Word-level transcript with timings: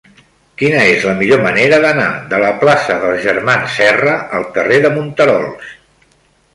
Quina 0.61 0.79
és 0.93 1.03
la 1.09 1.13
millor 1.19 1.43
manera 1.43 1.79
d'anar 1.83 2.07
de 2.33 2.41
la 2.45 2.49
plaça 2.65 2.97
dels 3.05 3.23
Germans 3.29 3.79
Serra 3.83 4.17
al 4.41 4.51
carrer 4.59 4.85
de 4.89 4.95
Monterols? 4.99 5.75